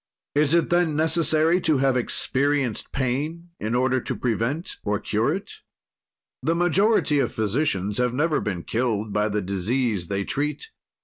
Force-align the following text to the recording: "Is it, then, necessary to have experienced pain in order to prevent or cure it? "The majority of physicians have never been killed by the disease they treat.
"Is 0.33 0.55
it, 0.55 0.71
then, 0.71 0.95
necessary 0.95 1.61
to 1.61 1.77
have 1.77 1.95
experienced 1.95 2.91
pain 2.91 3.51
in 3.59 3.75
order 3.75 4.01
to 4.01 4.15
prevent 4.15 4.77
or 4.83 4.99
cure 4.99 5.31
it? 5.31 5.61
"The 6.41 6.55
majority 6.55 7.19
of 7.19 7.31
physicians 7.33 7.99
have 7.99 8.11
never 8.11 8.41
been 8.41 8.63
killed 8.63 9.13
by 9.13 9.29
the 9.29 9.43
disease 9.43 10.07
they 10.07 10.23
treat. 10.23 10.71